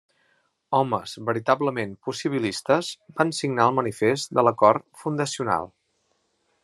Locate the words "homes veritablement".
0.77-1.91